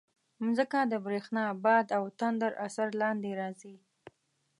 [0.43, 3.75] مځکه د برېښنا، باد او تندر اثر لاندې راځي.